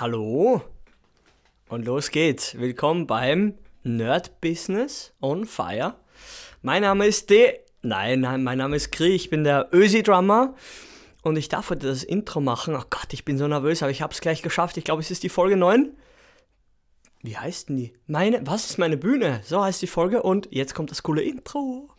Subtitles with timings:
[0.00, 0.62] Hallo
[1.68, 2.56] und los geht's.
[2.56, 5.96] Willkommen beim Nerd Business on Fire.
[6.62, 7.58] Mein Name ist De.
[7.82, 9.08] Nein, nein, mein Name ist Kri.
[9.08, 10.54] Ich bin der Ösi-Drummer
[11.22, 12.76] und ich darf heute das Intro machen.
[12.76, 14.76] Oh Gott, ich bin so nervös, aber ich habe es gleich geschafft.
[14.76, 15.90] Ich glaube, es ist die Folge 9.
[17.22, 17.92] Wie heißt denn die?
[18.06, 19.40] Meine, was ist meine Bühne?
[19.42, 21.90] So heißt die Folge und jetzt kommt das coole Intro.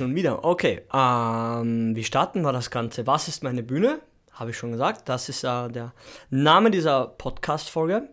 [0.00, 0.46] Schon wieder.
[0.46, 3.06] Okay, ähm, wie starten wir das Ganze?
[3.06, 4.00] Was ist meine Bühne?
[4.32, 5.10] Habe ich schon gesagt.
[5.10, 5.92] Das ist äh, der
[6.30, 8.08] Name dieser Podcast-Folge.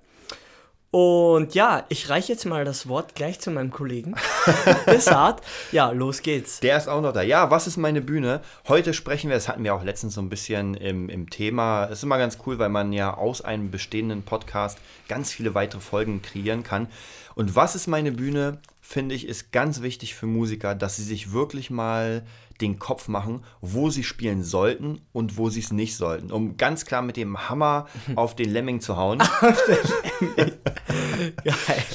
[0.91, 4.15] Und ja, ich reiche jetzt mal das Wort gleich zu meinem Kollegen.
[4.87, 5.41] Desart.
[5.71, 6.59] Ja, los geht's.
[6.59, 7.21] Der ist auch noch da.
[7.21, 8.41] Ja, was ist meine Bühne?
[8.67, 11.85] Heute sprechen wir, das hatten wir auch letztens so ein bisschen im, im Thema.
[11.85, 15.79] Es ist immer ganz cool, weil man ja aus einem bestehenden Podcast ganz viele weitere
[15.79, 16.87] Folgen kreieren kann.
[17.35, 18.57] Und was ist meine Bühne?
[18.89, 22.23] Finde ich, ist ganz wichtig für Musiker, dass sie sich wirklich mal
[22.61, 26.31] den Kopf machen, wo sie spielen sollten und wo sie es nicht sollten.
[26.31, 29.21] Um ganz klar mit dem Hammer auf den Lemming zu hauen.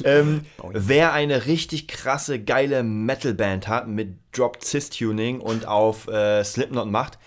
[0.05, 6.43] Ähm, wer eine richtig krasse, geile Metalband hat mit Drop Cis Tuning und auf äh,
[6.43, 7.19] Slipknot macht,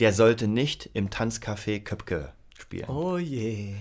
[0.00, 2.88] der sollte nicht im Tanzcafé Köpke spielen.
[2.88, 3.76] Oh je.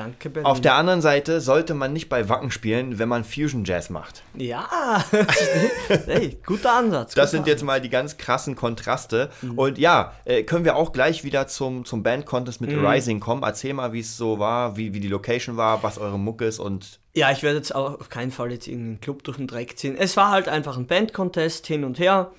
[0.00, 0.46] Danke, Berlin.
[0.46, 4.22] Auf der anderen Seite sollte man nicht bei Wacken spielen, wenn man Fusion Jazz macht.
[4.34, 5.04] Ja,
[6.06, 7.12] hey, guter Ansatz.
[7.12, 9.28] Das guter sind jetzt mal die ganz krassen Kontraste.
[9.56, 13.42] Und ja, äh, können wir auch gleich wieder zum, zum Band-Contest mit Rising kommen.
[13.42, 16.60] Erzähl mal, wie es so war, wie, wie die Location war, was eure Mucke ist
[16.60, 19.76] und Ja, ich werde jetzt auch auf keinen Fall jetzt irgendeinen Club durch den Dreck
[19.76, 19.98] ziehen.
[19.98, 22.30] Es war halt einfach ein Band-Contest hin und her.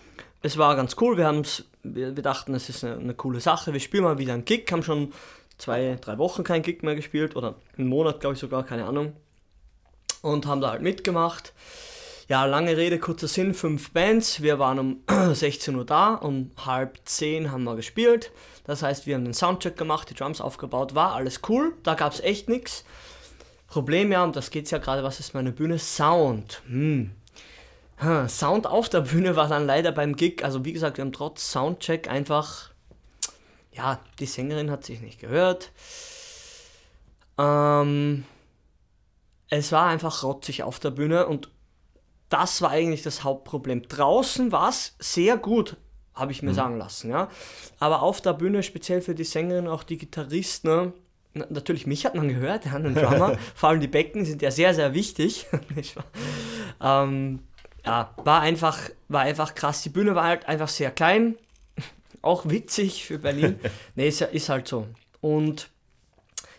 [0.41, 1.15] Es war ganz cool.
[1.15, 3.71] Wir haben's, wir, wir dachten, es ist eine, eine coole Sache.
[3.71, 4.65] Wir spielen mal wieder einen Gig.
[4.71, 5.13] Haben schon
[5.61, 9.13] zwei, drei Wochen keinen Gig mehr gespielt oder einen Monat, glaube ich sogar, keine Ahnung.
[10.21, 11.53] Und haben da halt mitgemacht.
[12.27, 14.41] Ja, lange Rede, kurzer Sinn, fünf Bands.
[14.41, 18.31] Wir waren um 16 Uhr da, um halb zehn haben wir gespielt.
[18.63, 22.13] Das heißt, wir haben den Soundcheck gemacht, die Drums aufgebaut, war alles cool, da gab
[22.13, 22.85] es echt nichts.
[23.67, 25.79] Problem ja, und das geht's ja gerade, was ist meine Bühne?
[25.79, 26.61] Sound.
[26.67, 27.11] Hm,
[28.27, 31.51] Sound auf der Bühne war dann leider beim Gig, also wie gesagt, wir haben trotz
[31.51, 32.70] Soundcheck einfach,
[33.71, 35.71] ja, die Sängerin hat sich nicht gehört.
[37.37, 38.25] Ähm,
[39.49, 41.49] es war einfach rotzig auf der Bühne und
[42.29, 43.83] das war eigentlich das Hauptproblem.
[43.83, 45.75] Draußen war es sehr gut,
[46.13, 47.29] habe ich mir sagen lassen, ja.
[47.79, 50.93] Aber auf der Bühne, speziell für die Sängerin, auch die Gitarristen, ne,
[51.33, 54.51] na- natürlich mich hat man gehört, ja, einen Drummer, vor allem die Becken sind ja
[54.51, 55.47] sehr, sehr wichtig.
[56.81, 57.39] ähm,
[57.85, 59.81] ja, war einfach, war einfach krass.
[59.81, 61.35] Die Bühne war halt einfach sehr klein,
[62.21, 63.59] auch witzig für Berlin.
[63.95, 64.87] nee, ist, ist halt so.
[65.21, 65.69] Und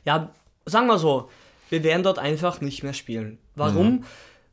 [0.05, 0.33] ja,
[0.67, 1.31] sagen wir so,
[1.71, 3.39] wir werden dort einfach nicht mehr spielen.
[3.55, 4.05] Warum?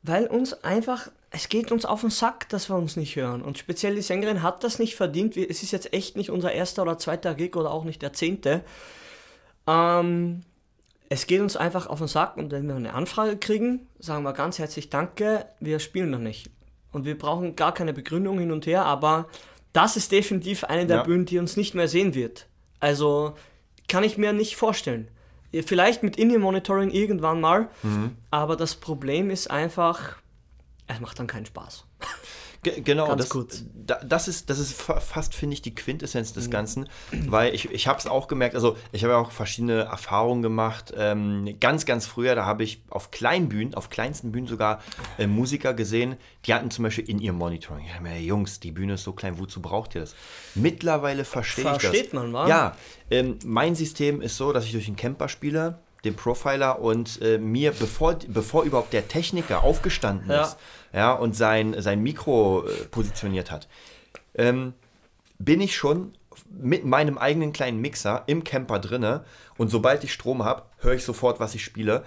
[0.03, 3.41] Weil uns einfach, es geht uns auf den Sack, dass wir uns nicht hören.
[3.41, 5.35] Und speziell die Sängerin hat das nicht verdient.
[5.35, 8.63] Es ist jetzt echt nicht unser erster oder zweiter Gig oder auch nicht der zehnte.
[9.67, 10.43] Ähm,
[11.09, 14.33] es geht uns einfach auf den Sack und wenn wir eine Anfrage kriegen, sagen wir
[14.33, 16.49] ganz herzlich Danke, wir spielen noch nicht.
[16.91, 19.27] Und wir brauchen gar keine Begründung hin und her, aber
[19.73, 21.03] das ist definitiv eine der Ja.
[21.03, 22.47] Bühnen, die uns nicht mehr sehen wird.
[22.79, 23.35] Also
[23.87, 25.07] kann ich mir nicht vorstellen.
[25.65, 27.69] Vielleicht mit In-Ear-Monitoring irgendwann mal,
[28.29, 30.17] aber das Problem ist einfach,
[30.87, 31.85] es macht dann keinen Spaß.
[32.61, 33.29] Ge genau, Ganz
[33.73, 36.89] das, das ist, das ist fa- fast, finde ich, die Quintessenz des Ganzen,
[37.27, 40.93] weil ich, ich habe es auch gemerkt, also ich habe ja auch verschiedene Erfahrungen gemacht.
[40.97, 44.81] Ähm, ganz, ganz früher, da habe ich auf kleinen Bühnen, auf kleinsten Bühnen sogar
[45.17, 49.03] äh, Musiker gesehen, die hatten zum Beispiel in ihrem Monitoring, ja, Jungs, die Bühne ist
[49.03, 50.15] so klein, wozu braucht ihr das?
[50.55, 51.81] Mittlerweile verstehe ich das.
[51.83, 52.47] Versteht man, wa?
[52.47, 52.75] Ja,
[53.09, 57.37] ähm, mein System ist so, dass ich durch den Camper spiele, den Profiler und äh,
[57.37, 60.43] mir, bevor, bevor überhaupt der Techniker aufgestanden Ja.
[60.43, 60.57] ist,
[60.93, 63.67] ja, und sein, sein Mikro äh, positioniert hat,
[64.35, 64.73] ähm,
[65.37, 66.13] bin ich schon
[66.49, 69.25] mit meinem eigenen kleinen Mixer im Camper drinne
[69.57, 72.03] und sobald ich Strom habe, höre ich sofort, was ich spiele.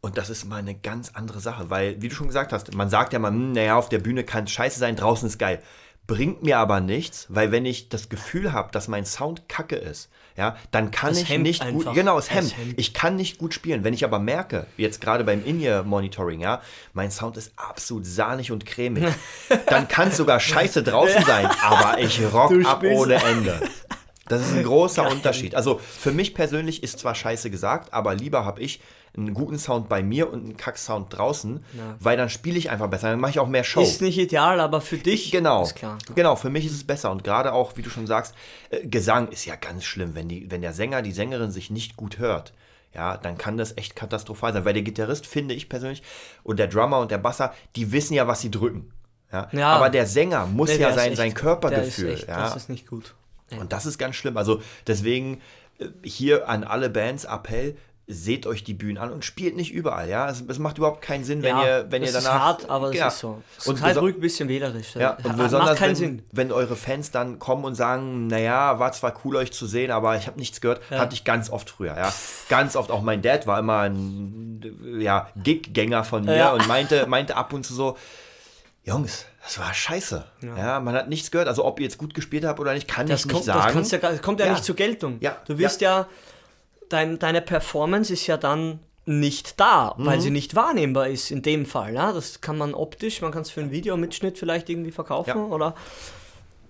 [0.00, 2.88] Und das ist mal eine ganz andere Sache, weil, wie du schon gesagt hast, man
[2.88, 5.60] sagt ja mal, hm, naja, auf der Bühne kann es scheiße sein, draußen ist geil.
[6.08, 10.08] Bringt mir aber nichts, weil wenn ich das Gefühl habe, dass mein Sound kacke ist,
[10.38, 11.84] ja, dann kann Es ich hemmt nicht einfach.
[11.84, 12.56] gut, genau, es Es hemmt.
[12.56, 12.74] hemmt.
[12.78, 13.84] Ich kann nicht gut spielen.
[13.84, 16.62] Wenn ich aber merke, jetzt gerade beim In-Ear-Monitoring, ja,
[16.94, 19.04] mein Sound ist absolut sahnig und cremig,
[19.66, 23.60] dann kann es sogar scheiße draußen sein, aber ich rock Du ab spielst- ohne Ende.
[24.28, 25.54] Das ist ein großer Unterschied.
[25.54, 28.80] Also für mich persönlich ist zwar scheiße gesagt, aber lieber habe ich
[29.18, 31.96] einen guten Sound bei mir und einen Kack-Sound draußen, Ja.
[32.00, 33.80] weil dann spiele ich einfach besser, dann mache ich auch mehr Show.
[33.80, 35.98] Ist nicht ideal, aber für dich Genau, ist klar.
[36.14, 38.34] genau, für mich ist es besser und gerade auch, wie du schon sagst,
[38.70, 41.96] äh, Gesang ist ja ganz schlimm, wenn, die, wenn der Sänger, die Sängerin sich nicht
[41.96, 42.52] gut hört.
[42.94, 46.02] Ja, dann kann das echt katastrophal sein, weil der Gitarrist, finde ich persönlich,
[46.42, 48.90] und der Drummer und der Basser, die wissen ja, was sie drücken.
[49.30, 49.68] Ja, Ja.
[49.76, 52.14] aber der Sänger muss Nee, ja sein, echt- sein Körpergefühl.
[52.14, 52.40] Echt, ja.
[52.40, 53.14] Das ist nicht gut.
[53.50, 53.58] Ja.
[53.58, 54.38] Und das ist ganz schlimm.
[54.38, 55.40] Also deswegen
[55.78, 57.76] äh, hier an alle Bands Appell,
[58.10, 60.08] seht euch die Bühnen an und spielt nicht überall.
[60.08, 62.58] Ja, es, es macht überhaupt keinen Sinn, wenn ja, ihr, wenn ihr das danach.
[62.58, 63.08] ist hart, aber Ja.
[63.08, 63.42] es ist so.
[63.58, 64.94] Es Und ist halt ruhig ein bisschen wählerisch.
[64.94, 66.22] ja, und besonders, keinen wenn, Sinn.
[66.32, 70.16] wenn eure Fans dann kommen und sagen, naja, war zwar cool euch zu sehen, aber
[70.16, 71.00] ich habe nichts gehört, Ja.
[71.00, 72.10] hatte ich ganz oft früher, ja.
[72.48, 74.62] Ganz oft, auch mein Dad war immer ein
[75.00, 76.52] ja, Gig-Gänger von mir Ja.
[76.54, 77.98] und meinte, meinte ab und zu so,
[78.84, 80.24] Jungs, das war scheiße.
[80.56, 80.80] Ja.
[80.80, 81.46] man hat nichts gehört.
[81.48, 83.78] Also ob ihr jetzt gut gespielt habt oder nicht, kann Das ich nicht kommt, sagen.
[83.78, 84.52] das ja, gar- kommt ja, Ja.
[84.52, 85.18] nicht zur Geltung.
[85.20, 86.06] Ja, Du wirst ja,
[86.88, 90.06] dein, deine Performance ist ja dann nicht da, Mhm.
[90.06, 91.94] weil sie nicht wahrnehmbar ist in dem Fall.
[91.94, 92.12] Ja?
[92.12, 95.44] Das kann man optisch, man kann es für einen Videomitschnitt vielleicht irgendwie verkaufen Ja.
[95.46, 95.74] oder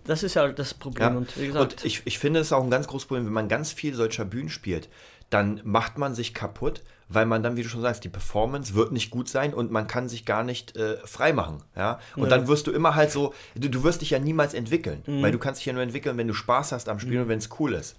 [0.05, 1.13] das ist halt das Problem.
[1.13, 1.17] Ja.
[1.19, 3.49] Und wie gesagt, Und ich, ich finde es auch ein ganz großes Problem, wenn man
[3.49, 4.89] ganz viel solcher Bühnen spielt,
[5.31, 8.93] dann macht man sich kaputt, weil man dann, wie du schon sagst, die Performance wird
[8.93, 11.63] nicht gut sein und man kann sich gar nicht äh, frei machen.
[11.77, 11.99] Ja?
[12.17, 15.23] Und dann wirst du immer halt so, du, du wirst dich ja niemals entwickeln, Mhm.
[15.23, 17.39] weil du kannst dich ja nur entwickeln, wenn du Spaß hast am Spielen und wenn
[17.39, 17.97] es cool ist.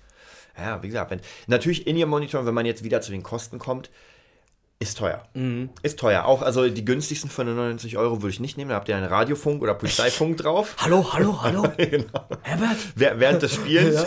[0.58, 3.60] Ja, wie gesagt, wenn, natürlich in ihr Monitor, wenn man jetzt wieder zu den Kosten
[3.60, 3.90] kommt,
[4.82, 5.26] ist teuer.
[5.34, 5.72] Mhm.
[5.84, 6.24] Ist teuer.
[6.24, 8.70] Auch, also die günstigsten für 99 Euro würde ich nicht nehmen.
[8.70, 10.74] Da habt ihr einen Radiofunk oder Polizeifunk drauf.
[10.78, 12.26] hallo, hallo, hallo, genau.
[12.44, 12.78] Herbert.
[12.96, 14.06] Während des Spiels.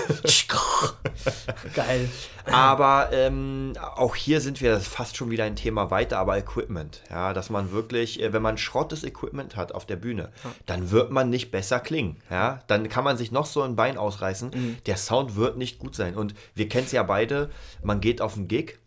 [1.75, 2.09] Geil.
[2.47, 7.03] Aber ähm, auch hier sind wir fast schon wieder ein Thema weiter, aber Equipment.
[7.11, 10.31] Ja, dass man wirklich, äh, wenn man schrottes Equipment hat auf der Bühne,
[10.65, 12.17] dann wird man nicht besser klingen.
[12.31, 14.79] Ja, dann kann man sich noch so ein Bein ausreißen.
[14.87, 16.17] Der Sound wird nicht gut sein.
[16.17, 17.51] Und wir kennen es ja beide,
[17.83, 18.79] man geht auf einen Gig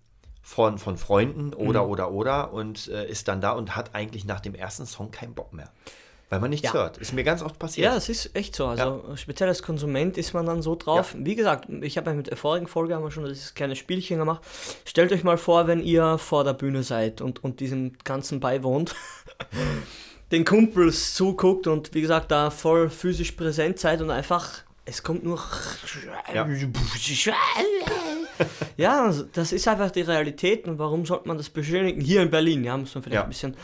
[0.47, 4.39] von, von Freunden oder, oder, oder und äh, ist dann da und hat eigentlich nach
[4.39, 5.71] dem ersten Song keinen Bock mehr.
[6.29, 6.73] Weil man nichts Ja.
[6.73, 6.99] hört.
[6.99, 7.85] Ist mir ganz oft passiert.
[7.85, 8.67] Ja, es ist echt so.
[8.67, 11.15] Also speziell als Konsument ist man dann so drauf.
[11.17, 14.19] Wie gesagt, ich habe ja mit der vorigen Folge haben wir schon dieses kleine Spielchen
[14.19, 14.43] gemacht.
[14.85, 18.93] Stellt euch mal vor, wenn ihr vor der Bühne seid und, und diesem Ganzen beiwohnt,
[20.31, 25.23] den Kumpels zuguckt und wie gesagt da voll physisch präsent seid und einfach es kommt
[25.23, 25.39] nur
[26.33, 26.47] Ja.
[28.77, 32.01] ja, also das ist einfach die Realität und warum sollte man das beschönigen?
[32.01, 33.23] Hier in Berlin, ja, muss man vielleicht Ja.
[33.23, 33.55] ein bisschen.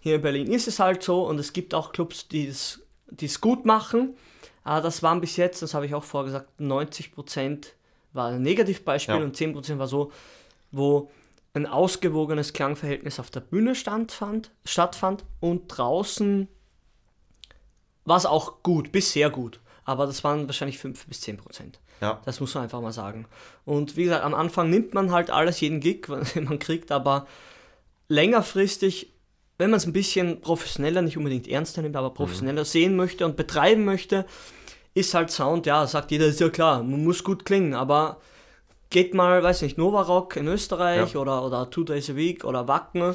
[0.00, 2.80] Hier in Berlin ist es halt so und es gibt auch Clubs, die es
[3.40, 4.14] gut machen.
[4.64, 7.66] Aber das waren bis jetzt, das habe ich auch vorher gesagt, 90%
[8.12, 9.22] war ein Negativbeispiel Ja.
[9.22, 10.12] und 10% war so,
[10.70, 11.10] wo
[11.54, 16.48] ein ausgewogenes Klangverhältnis auf der Bühne standfand, stattfand und draußen
[18.04, 19.60] war es auch gut, bis sehr gut.
[19.84, 21.78] Aber das waren wahrscheinlich 5 bis 10 Prozent.
[22.02, 22.20] Ja.
[22.24, 23.26] Das muss man einfach mal sagen.
[23.64, 27.26] Und wie gesagt, am Anfang nimmt man halt alles, jeden Gig, den man kriegt, aber
[28.08, 29.12] längerfristig,
[29.58, 33.36] wenn man es ein bisschen professioneller, nicht unbedingt ernster nimmt, aber professioneller sehen möchte und
[33.36, 34.26] betreiben möchte,
[34.94, 38.20] ist halt Sound, ja, sagt jeder, ist ja klar, man muss gut klingen, aber
[38.90, 41.20] geht mal, weiß nicht, Nova Rock in Österreich Ja.
[41.20, 43.14] oder, oder Two Days a Week oder Wacken.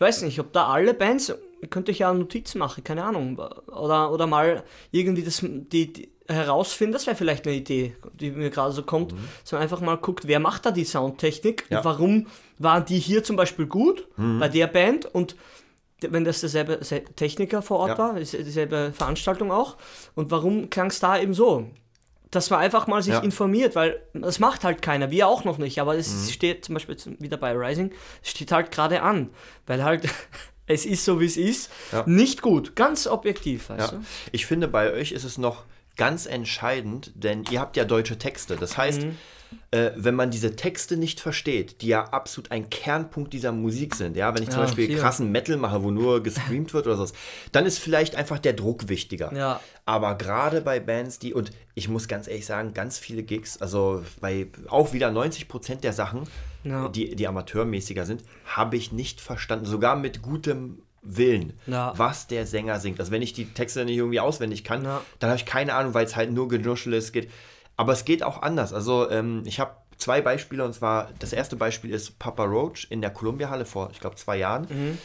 [0.00, 1.30] Ich weiß nicht, ob da alle Bands,
[1.68, 3.38] könnte ich ja Notizen machen, keine Ahnung.
[3.66, 4.62] Oder, oder mal
[4.92, 9.12] irgendwie das, die, die herausfinden, das wäre vielleicht eine Idee, die mir gerade so kommt,
[9.42, 11.78] dass man einfach mal guckt, wer macht da die Soundtechnik Ja.
[11.80, 12.26] und warum
[12.56, 15.36] waren die hier zum Beispiel gut bei der Band und
[16.00, 17.98] wenn das derselbe se- Techniker vor Ort Ja.
[17.98, 19.76] war, ist dieselbe Veranstaltung auch
[20.14, 21.66] und warum klang es da eben so?
[22.30, 23.20] Dass man einfach mal sich Ja.
[23.20, 26.30] informiert, weil das macht halt keiner, wir auch noch nicht, aber es Mhm.
[26.30, 29.30] steht zum Beispiel wieder bei Rising, es steht halt gerade an,
[29.66, 30.02] weil halt
[30.66, 32.04] es ist so wie es ist, Ja.
[32.06, 33.98] nicht gut, ganz objektiv, weißt Ja.
[33.98, 34.04] du?
[34.30, 35.64] Ich finde, bei euch ist es noch
[35.96, 38.56] ganz entscheidend, denn ihr habt ja deutsche Texte.
[38.56, 39.18] Das heißt, Mhm.
[39.72, 44.16] Äh, wenn man diese Texte nicht versteht, die ja absolut ein Kernpunkt dieser Musik sind,
[44.16, 45.00] ja, wenn ich zum Ja, Beispiel sicher.
[45.00, 47.12] krassen Metal mache, wo nur gestreamt wird oder so,
[47.52, 49.32] dann ist vielleicht einfach der Druck wichtiger.
[49.34, 49.60] Ja.
[49.86, 54.02] Aber gerade bei Bands, die, und ich muss ganz ehrlich sagen, ganz viele Gigs, also
[54.20, 56.22] bei auch wieder 90% der Sachen,
[56.64, 56.88] Ja.
[56.88, 61.94] die, die amateurmäßiger sind, habe ich nicht verstanden, sogar mit gutem Willen, Ja.
[61.96, 63.00] was der Sänger singt.
[63.00, 65.00] Also wenn ich die Texte nicht irgendwie auswendig kann, Ja.
[65.18, 67.12] dann habe ich keine Ahnung, weil es halt nur Genuschel ist.
[67.12, 67.30] Geht.
[67.80, 68.74] Aber es geht auch anders.
[68.74, 73.00] Also ähm, ich habe zwei Beispiele und zwar das erste Beispiel ist Papa Roach in
[73.00, 74.66] der Columbia Halle vor, ich glaube, zwei Jahren.
[74.68, 74.98] Mhm.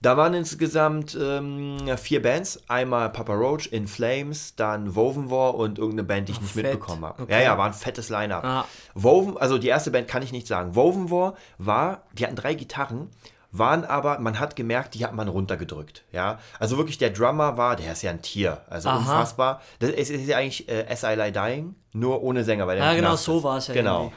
[0.00, 2.64] Da waren insgesamt ähm, vier Bands.
[2.66, 6.64] Einmal Papa Roach, In Flames, dann Woven War und irgendeine Band, die ich nicht fett.
[6.64, 7.22] mitbekommen habe.
[7.22, 7.32] Okay.
[7.32, 8.44] Ja, ja, war ein fettes Line-Up.
[8.44, 8.64] Ah.
[8.94, 10.74] Woven, also die erste Band kann ich nicht sagen.
[10.74, 13.08] Woven War war, die hatten drei Gitarren,
[13.58, 16.02] waren aber, man hat gemerkt, die hat man runtergedrückt.
[16.12, 18.98] Ja, also wirklich der Drummer war, der ist ja ein Tier, also Aha.
[18.98, 19.62] unfassbar.
[19.78, 22.84] Das ist, ist ja eigentlich äh, As I Lie Dying, nur ohne Sänger, weil der
[22.86, 23.44] Ja, genau, Knast so ist.
[23.44, 24.00] war's ja Genau.
[24.04, 24.16] irgendwie.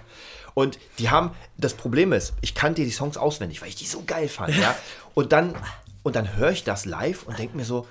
[0.55, 4.03] Und die haben, das Problem ist, ich kannte die Songs auswendig, weil ich die so
[4.05, 4.75] geil fand, ja.
[5.13, 5.55] Und dann,
[6.03, 7.85] und dann höre ich das live und denke mir so,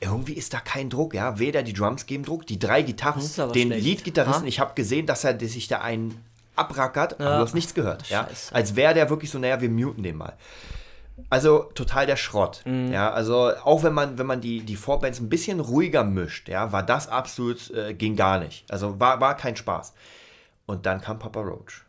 [0.00, 1.38] irgendwie ist da kein Druck, ja.
[1.38, 3.22] Weder die Drums geben Druck, die drei Gitarren,
[3.54, 3.70] den.
[3.70, 6.22] Leadgitarristen, ich habe gesehen, dass er sich da einen
[6.54, 8.28] abrackert, aber du hast nichts gehört, ja.
[8.52, 10.34] Als wäre der wirklich so, naja, wir muten den mal.
[11.30, 12.62] Also total der Schrott.
[12.64, 12.92] Mhm.
[12.92, 16.72] Ja, also auch wenn man, wenn man die, die Vorbands ein bisschen ruhiger mischt, ja,
[16.72, 18.70] war das absolut, äh, ging gar nicht.
[18.70, 19.94] Also war, war kein Spaß.
[20.66, 21.82] Und dann kam Papa Roach.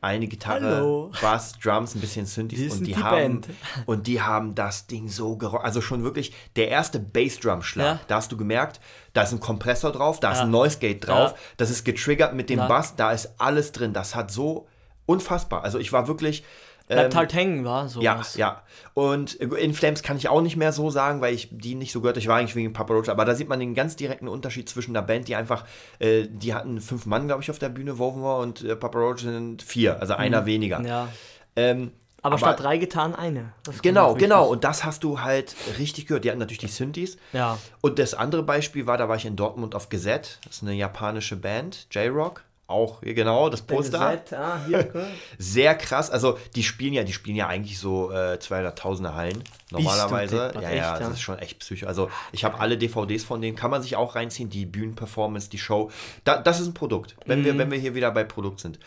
[0.00, 1.10] Eine Gitarre, Hallo.
[1.22, 3.48] Bass, Drums, ein bisschen Synthes und die, die haben Band.
[3.86, 5.64] und die haben das Ding so gerockt.
[5.64, 7.86] Also schon wirklich der erste Bassdrum-Schlag.
[7.86, 8.00] Ja.
[8.06, 8.80] Da hast du gemerkt,
[9.14, 10.44] da ist ein Kompressor drauf, da ist Ja.
[10.44, 11.36] ein Noise Gate drauf, Ja.
[11.56, 12.58] das ist getriggert mit dem.
[12.58, 13.94] Bass, da ist alles drin.
[13.94, 14.68] Das hat so
[15.06, 15.64] unfassbar.
[15.64, 16.44] Also ich war wirklich
[16.86, 18.02] Bleibt ähm, halt hängen, war so.
[18.02, 18.62] ja, ja.
[18.92, 22.02] Und In Flames kann ich auch nicht mehr so sagen, weil ich die nicht so
[22.02, 22.18] gehört.
[22.18, 24.92] Ich war eigentlich wegen Papa Roach, aber da sieht man den ganz direkten Unterschied zwischen
[24.92, 25.64] der Band, die einfach,
[25.98, 29.20] äh, die hatten fünf Mann, glaube ich, auf der Bühne, Wovenwar und äh, Papa Roach
[29.20, 30.80] sind vier, also einer weniger.
[30.80, 30.86] Mhm.
[30.86, 31.08] Ja.
[31.56, 33.54] Ähm, Aber, statt drei Gitarren eine.
[33.80, 34.46] Genau, genau.
[34.46, 36.24] Und das hast du halt richtig gehört.
[36.24, 37.16] Die hatten natürlich die Synthes.
[37.32, 37.58] Ja.
[37.80, 40.38] Und das andere Beispiel war, da war ich in Dortmund auf Geset.
[40.44, 42.42] Das ist eine japanische Band, J-Rock.
[42.66, 44.22] Auch, hier genau, das Poster.
[44.32, 44.90] Ah, hier.
[45.38, 46.10] Sehr krass.
[46.10, 50.36] Also die spielen ja, die spielen ja eigentlich so äh, 200.000er Hallen normalerweise.
[50.48, 51.86] deppert, ja, echt, ja, das ist schon echt psycho.
[51.86, 54.48] Also ich habe alle DVDs von denen, kann man sich auch reinziehen.
[54.48, 55.90] Die Bühnenperformance, die Show.
[56.24, 57.44] Da, das ist ein Produkt, wenn, Mhm.
[57.44, 58.78] wir, wenn wir hier wieder bei Produkt sind.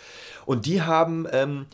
[0.47, 1.67] Und die haben, ähm,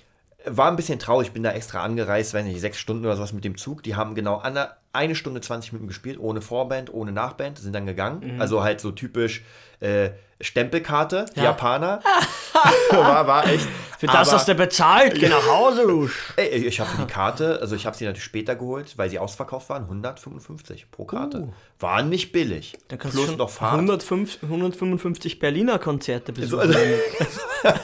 [0.46, 3.32] war ein bisschen traurig, ich bin da extra angereist, weiß nicht, sechs Stunden oder sowas
[3.32, 3.82] mit dem Zug.
[3.84, 7.86] Die haben genau eine, eine Stunde 20 Minuten gespielt, ohne Vorband, ohne Nachband, sind dann
[7.86, 8.42] gegangen.
[8.42, 9.44] Also halt so typisch
[9.84, 10.12] äh,
[10.42, 11.26] Stempelkarte.
[11.36, 11.44] Ja.
[11.44, 12.02] Japaner.
[12.92, 13.68] war, war echt.
[13.98, 16.10] Für das Aber- hast du bezahlt, geh nach Hause, du.
[16.36, 19.70] Ey, ich habe die Karte, also ich habe sie natürlich später geholt, weil sie ausverkauft
[19.70, 21.54] waren, 155 pro Karte.
[21.80, 22.74] War nicht billig.
[22.76, 22.82] Uh.
[22.90, 23.74] Dann kannst Plus du noch Fahrt.
[23.76, 26.76] 105, 155 Berliner Konzerte besuchen.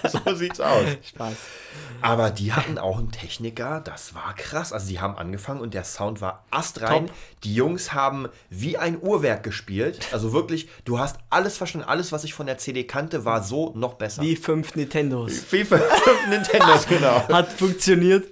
[0.03, 0.85] Also, so sieht's aus.
[1.07, 1.35] Spaß.
[2.01, 4.71] Aber die hatten auch einen Techniker, das war krass.
[4.71, 7.07] Also die haben angefangen und der Sound war astrein.
[7.07, 7.15] Top.
[7.43, 9.99] Die Jungs haben wie ein Uhrwerk gespielt.
[10.13, 11.87] Also wirklich, du hast alles verstanden.
[11.89, 14.21] Alles, was ich von der CD kannte, war so noch besser.
[14.21, 15.39] Wie fünf Nintendos.
[15.39, 15.81] FIFA
[16.29, 17.27] Nintendos, genau.
[17.29, 18.27] Hat funktioniert.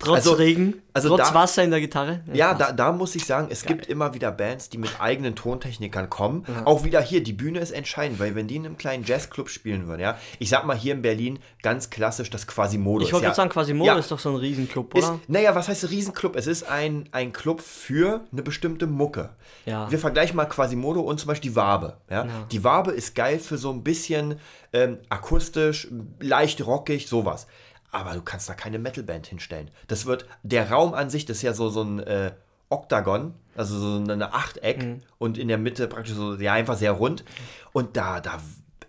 [0.00, 2.22] Trotz Also- Regen, also trotz da- Wasser in der Gitarre.
[2.32, 6.08] Ja, da, da muss ich sagen, es gibt immer wieder Bands, die mit eigenen Tontechnikern
[6.08, 6.44] kommen.
[6.64, 9.86] Auch wieder hier, die Bühne ist entscheidend, weil wenn die in einem kleinen Jazzclub spielen
[9.86, 13.04] würden, ja, ich sag mal hier in Berlin ganz klassisch das Quasimodo.
[13.04, 15.20] Ich wollte ja, sagen, Quasimodo ja, ist doch so ein Riesenclub, ist, oder?
[15.28, 16.34] naja, was heißt Riesenclub?
[16.34, 19.30] Es ist ein, ein Club für eine bestimmte Mucke.
[19.66, 19.90] Ja.
[19.90, 21.98] Wir vergleichen mal Quasimodo und zum Beispiel die Wabe.
[22.08, 22.26] Ja?
[22.50, 24.40] Die Wabe ist geil für so ein bisschen
[24.72, 25.88] ähm, akustisch,
[26.20, 27.46] leicht rockig, sowas.
[27.92, 29.70] Aber du kannst da keine Metalband hinstellen.
[29.88, 32.32] Das wird, der Raum an sich, das ist ja so, so ein äh,
[32.68, 35.02] Oktagon, also so eine Achteck Mhm.
[35.18, 37.24] und in der Mitte praktisch so, ja, einfach sehr rund.
[37.72, 38.38] Und da, da,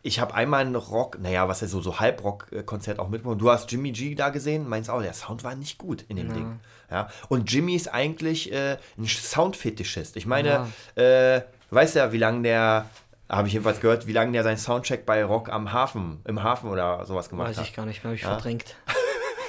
[0.04, 3.40] ich habe einmal ein Rock, naja, was ist so, so Halbrock-Konzert auch mitbekommen.
[3.40, 6.32] Du hast Jimmy G da gesehen, meinst auch, der Sound war nicht gut in dem
[6.34, 6.60] Ding.
[6.92, 7.08] Ja.
[7.30, 10.16] Und Jimmy ist eigentlich äh, ein Soundfetischist.
[10.18, 11.42] Ich meine, äh,
[11.72, 12.86] weißt ja, wie lange der,
[13.32, 16.70] habe ich jedenfalls gehört, wie lange der seinen Soundcheck bei Rock am Hafen, im Hafen
[16.70, 17.66] oder sowas gemacht Weiß hat.
[17.66, 18.76] ich gar nicht habe ich verdrängt.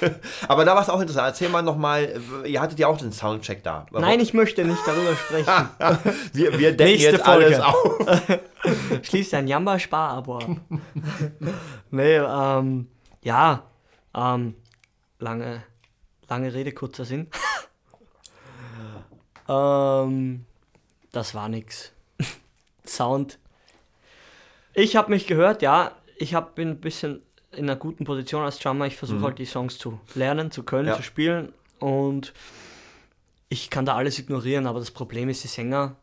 [0.47, 1.27] Aber da war es auch interessant.
[1.27, 3.85] Erzähl mal nochmal, ihr hattet ja auch den Soundcheck da.
[3.91, 5.69] Nein, ich möchte nicht darüber sprechen.
[6.33, 7.65] wir, wir decken Nächste jetzt alles Folge.
[7.65, 8.39] auf.
[9.03, 10.49] Schließ dein Jamba-Spar-Abo ab.
[11.91, 12.87] nee, ähm,
[13.21, 13.63] ja,
[14.13, 14.55] ähm,
[15.19, 15.63] lange,
[16.27, 17.29] lange Rede, kurzer Sinn.
[19.47, 20.45] ähm,
[21.11, 21.91] das war nix.
[22.85, 23.39] Sound.
[24.73, 28.57] Ich habe mich gehört, ja, ich hab, bin ein bisschen in einer guten Position als
[28.59, 28.85] Drummer.
[28.87, 30.95] Ich versuche halt die Songs zu lernen, zu können, Ja.
[30.95, 32.33] zu spielen und
[33.49, 35.95] ich kann da alles ignorieren, aber das Problem ist die Sänger,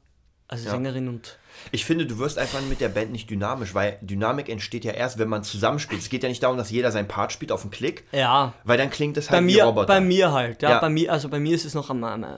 [0.46, 0.70] also Ja.
[0.72, 1.38] Sängerin und
[1.72, 5.18] Ich finde, du wirst einfach mit der Band nicht dynamisch, weil Dynamik entsteht ja erst,
[5.18, 6.00] wenn man zusammenspielt.
[6.00, 8.78] Es geht ja nicht darum, dass jeder seinen Part spielt auf den Klick, ja, weil
[8.78, 9.86] dann klingt es bei halt wie mir, Roboter.
[9.88, 10.78] bei mir halt, ja, Ja.
[10.80, 12.28] bei mir, also bei mir ist es noch am, am äh,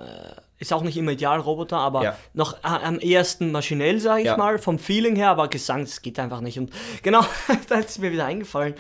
[0.63, 2.17] ist auch nicht immer ideal Roboter, aber Ja.
[2.35, 4.37] noch a- am ehesten maschinell, sage ich Ja.
[4.37, 6.59] mal, vom Feeling her, aber Gesang, das geht einfach nicht.
[6.59, 6.71] Und
[7.03, 7.21] genau,
[7.69, 8.75] da ist mir wieder eingefallen.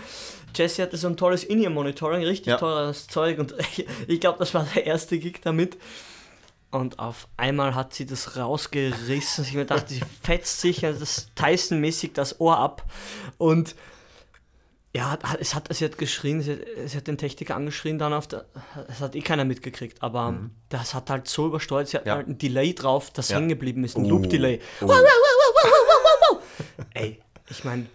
[0.54, 2.56] Jesse hatte so ein tolles In-Ear-Monitoring, richtig Ja.
[2.58, 5.76] teures Zeug und ich, ich glaube, das war der erste Gig damit.
[6.70, 9.44] Und auf einmal hat sie das rausgerissen.
[9.44, 12.84] Ich mir dachte, sie fetzt sich also das Tyson-mäßig das Ohr ab.
[13.38, 13.74] Und
[14.94, 18.26] ja, es hat, sie hat geschrien, sie hat, sie hat den Techniker angeschrien dann auf
[18.26, 18.44] der,
[18.88, 20.34] es hat eh keiner mitgekriegt, aber
[20.68, 22.08] das hat halt so übersteuert, sie hat Mhm.
[22.08, 22.14] Ja.
[22.16, 23.36] halt ein Delay drauf, das Ja.
[23.36, 24.08] hängen geblieben ist, ein Oh.
[24.10, 24.60] Loop-Delay.
[24.82, 24.90] Oh.
[26.94, 27.20] Ey,
[27.50, 27.86] ich meine,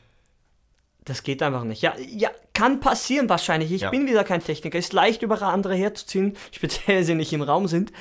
[1.06, 1.82] Das geht einfach nicht.
[1.82, 3.72] Ja, ja kann passieren wahrscheinlich.
[3.72, 3.92] Ich Ja.
[3.92, 4.78] bin wieder kein Techniker.
[4.78, 7.94] Ist leicht, über andere herzuziehen, speziell, wenn sie nicht im Raum sind.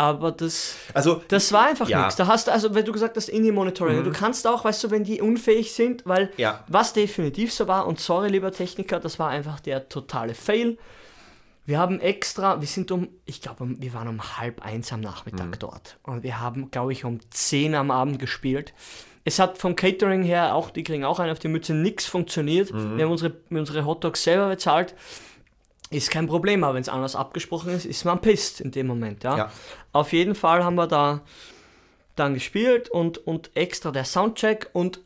[0.00, 1.98] Aber das, Also, das war einfach Ja.
[1.98, 2.02] Mhm.
[2.04, 2.16] nichts.
[2.16, 5.04] Da hast du, also, wenn du gesagt hast, Indie-Monitoring, du kannst auch, weißt du, wenn
[5.04, 6.64] die unfähig sind, weil Ja.
[6.68, 10.78] was definitiv so war, und sorry, lieber Techniker, das war einfach der totale Fail.
[11.66, 15.46] Wir haben extra, wir sind um, ich glaube, wir waren um halb eins am Nachmittag
[15.48, 15.58] Mhm.
[15.58, 15.98] dort.
[16.02, 18.72] Und wir haben, glaube ich, um zehn am Abend gespielt.
[19.24, 22.72] Es hat vom Catering her auch, die kriegen auch einen auf die Mütze, nichts funktioniert.
[22.72, 22.96] Mhm.
[22.96, 24.94] Wir haben unsere, unsere Hotdogs selber bezahlt.
[25.90, 29.24] Ist kein Problem, aber wenn es anders abgesprochen ist, ist man pisst in dem Moment.
[29.24, 29.36] Ja?
[29.36, 29.52] Ja.
[29.92, 31.20] Auf jeden Fall haben wir da
[32.14, 35.00] dann gespielt und, und extra der Soundcheck und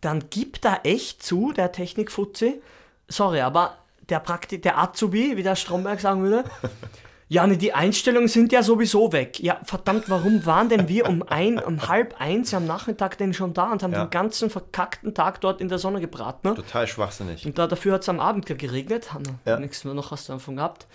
[0.00, 2.62] dann gibt er echt zu, der Technikfuzzi,
[3.08, 3.76] sorry, aber
[4.08, 6.48] der Prakti der Azubi, wie der Stromberg sagen würde,
[7.32, 9.38] ja, ne, die Einstellungen sind ja sowieso weg.
[9.38, 13.54] Ja, verdammt, warum waren denn wir um, ein, um halb eins am Nachmittag denn schon
[13.54, 14.04] da und haben Ja.
[14.04, 16.48] den ganzen verkackten Tag dort in der Sonne gebraten?
[16.48, 16.54] Ne?
[16.56, 17.46] total schwachsinnig.
[17.46, 19.60] Und da, dafür hat es am Abend geregnet, haben wir Ja.
[19.60, 20.88] nichts mehr noch was davon gehabt.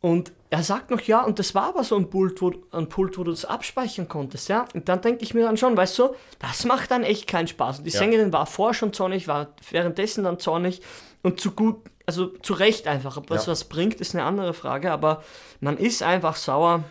[0.00, 3.16] Und er sagt noch, ja, und das war aber so ein Pult, wo, ein Pult,
[3.16, 4.64] wo du das abspeichern konntest, ja.
[4.74, 6.08] Und dann denke ich mir dann schon, weißt du,
[6.40, 7.78] das macht dann echt keinen Spaß.
[7.78, 8.00] Und die Ja.
[8.00, 10.82] Sängerin war vorher schon zornig, war währenddessen dann zornig
[11.22, 13.16] und zu gut, also zu Recht einfach.
[13.16, 13.52] Ob das Ja.
[13.52, 15.22] was bringt, ist eine andere Frage, aber
[15.60, 16.84] man ist einfach sauer.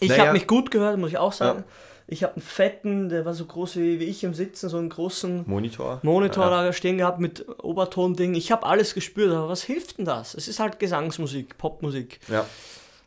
[0.00, 0.22] Ich Naja.
[0.22, 1.60] habe mich gut gehört, muss ich auch sagen.
[1.60, 1.64] Ja.
[2.08, 4.88] Ich habe einen fetten, der war so groß wie, wie ich im Sitzen, so einen
[4.90, 6.00] großen Monitor.
[6.02, 6.64] Monitor Ja.
[6.66, 8.34] da stehen gehabt mit Obertonding.
[8.34, 10.34] Ich habe alles gespürt, aber was hilft denn das?
[10.34, 12.18] Es ist halt Gesangsmusik, Popmusik.
[12.28, 12.44] Ja.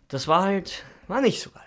[0.08, 1.62] Das war halt, war nicht so geil.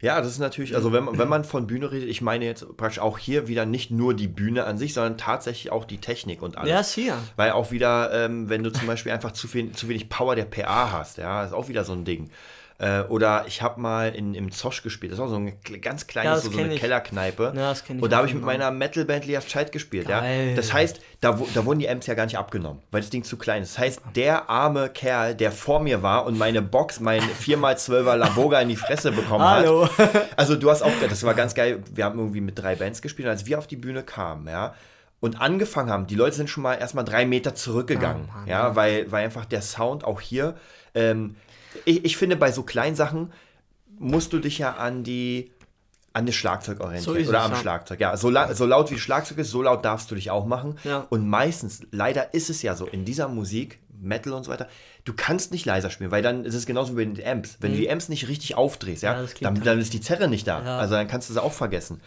[0.00, 2.76] Ja, das ist natürlich, also wenn, man- wenn man von Bühne redet, ich meine jetzt
[2.76, 6.40] praktisch auch hier wieder nicht nur die Bühne an sich, sondern tatsächlich auch die Technik
[6.40, 6.70] und alles.
[6.70, 7.16] Ja, ist hier.
[7.36, 10.44] Weil auch wieder, ähm, wenn du zum Beispiel einfach zu, viel, zu wenig Power der
[10.44, 12.30] PA hast, ja, ist auch wieder so ein Ding.
[12.80, 16.02] Äh, oder ich habe mal in, im Zosch gespielt, das auch so ein kle- ganz
[16.02, 16.80] Ja, kleines, das so, so eine ich.
[16.80, 17.52] Kellerkneipe.
[17.56, 20.20] Ja, das ich und da habe ich mit meiner Metalband Lias Scheid gespielt, ja.
[20.20, 20.54] Geil.
[20.54, 23.36] Das heißt, da, da wurden die Amps ja gar nicht abgenommen, weil das Ding zu
[23.36, 23.74] klein ist.
[23.74, 28.60] Das heißt, der arme Kerl, der vor mir war und meine Box, mein 4x12er Laboga
[28.60, 29.88] in die Fresse bekommen Hallo.
[29.98, 30.10] hat.
[30.36, 33.26] Also du hast auch, das war ganz geil, wir haben irgendwie mit drei Bands gespielt
[33.26, 34.74] und als wir auf die Bühne kamen, ja,
[35.18, 38.76] und angefangen haben, die Leute sind schon mal erstmal drei Meter zurückgegangen, Oh Mann, ja,
[38.76, 40.54] weil, weil einfach der Sound auch hier,
[40.94, 41.34] ähm,
[41.84, 43.32] ich, ich finde, bei so kleinen Sachen
[43.98, 45.50] musst du dich ja an die
[46.12, 47.56] an das Schlagzeug So orientieren ist oder es, am ja.
[47.58, 48.00] Schlagzeug.
[48.00, 50.46] Ja, so, la so laut wie das Schlagzeug ist, so laut darfst du dich auch
[50.46, 50.76] machen.
[50.84, 51.06] Ja.
[51.10, 54.68] Und meistens, leider ist es ja so, in dieser Musik, Metal und so weiter,
[55.04, 57.58] du kannst nicht leiser spielen, weil dann ist es genauso wie mit den Amps.
[57.60, 59.28] Wenn du die Amps nicht richtig aufdrehst, ja, Mhm.
[59.38, 60.78] Ja, dann, dann ist die Zerre nicht da.
[60.78, 62.00] Also dann kannst du sie auch vergessen.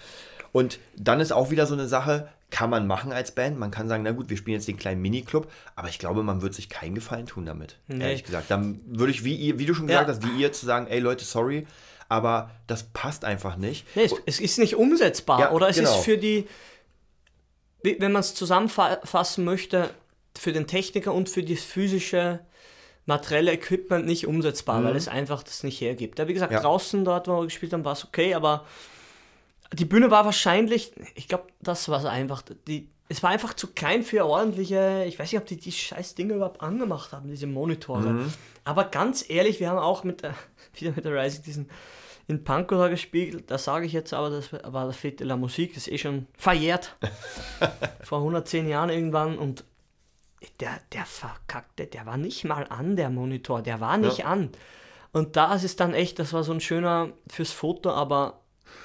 [0.51, 3.57] Und dann ist auch wieder so eine Sache, kann man machen als Band.
[3.57, 6.41] Man kann sagen, na gut, wir spielen jetzt den kleinen Miniclub, aber ich glaube, man
[6.41, 7.77] wird sich keinen Gefallen tun damit.
[7.87, 8.03] Nee.
[8.03, 8.51] Ehrlich gesagt.
[8.51, 10.13] Dann würde ich, wie, ihr, wie du schon gesagt Ja.
[10.13, 11.65] hast, wie ihr zu sagen, ey Leute, sorry,
[12.09, 13.85] aber das passt einfach nicht.
[13.95, 15.39] Nee, es, es ist nicht umsetzbar.
[15.39, 15.95] Ja, oder es genau.
[15.95, 16.45] ist für die,
[17.83, 19.89] wenn man es zusammenfassen möchte,
[20.37, 22.39] für den Techniker und für das physische
[23.05, 26.19] materielle Equipment nicht umsetzbar, weil es einfach das nicht hergibt.
[26.19, 26.57] Ja, wie gesagt, Mhm.
[26.57, 26.61] Ja.
[26.61, 28.65] draußen dort, wo wir gespielt haben, war es okay, aber
[29.73, 33.67] die Bühne war wahrscheinlich, ich glaube, das war es einfach, die, es war einfach zu
[33.67, 37.47] klein für ordentliche, ich weiß nicht, ob die die scheiß Dinge überhaupt angemacht haben, diese
[37.47, 38.09] Monitore.
[38.09, 38.33] Mhm.
[38.63, 40.35] Aber ganz ehrlich, wir haben auch mit, der-
[40.73, 41.69] wieder mit der Rising diesen
[42.27, 45.73] in Pankow da gespielt, da sage ich jetzt aber, das war der Fete la Musik,
[45.73, 46.95] das ist eh schon verjährt.
[48.03, 49.65] Vor 110 Jahren irgendwann und
[50.59, 54.25] der, der verkackte, der war nicht mal an, der Monitor, der war nicht Ja.
[54.25, 54.49] an.
[55.11, 58.39] Und da ist es dann echt, das war so ein schöner fürs Foto, aber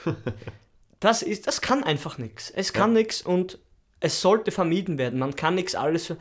[1.07, 2.51] das ist, das kann einfach nichts.
[2.55, 3.59] Es kann nichts und
[3.99, 5.19] es sollte vermieden werden.
[5.19, 6.12] Man kann nichts alles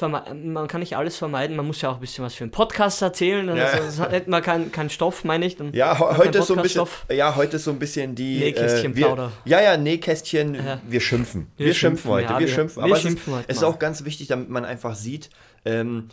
[0.00, 3.02] man kann nicht alles vermeiden, man muss ja auch ein bisschen was für einen Podcast
[3.02, 3.48] erzählen.
[3.56, 3.64] Ja.
[3.64, 5.56] Also, sonst hätten wir keinen keinen Stoff, meine ich.
[5.56, 8.38] Dann Ja, kein he- heute ist so ein bisschen, ja, heute so ein bisschen die
[8.38, 9.32] Nähkästchenplauder.
[9.44, 10.80] äh, wir, Ja, ja, Nähkästchen, Ja.
[10.86, 11.48] wir schimpfen.
[11.56, 12.82] Wir, Wir schimpfen schimpfen, heute, ja, wir, wir- schimpfen.
[12.84, 15.28] Aber schimpfen es heute ist, es ist auch ganz wichtig, damit man einfach sieht,
[15.64, 16.08] ähm,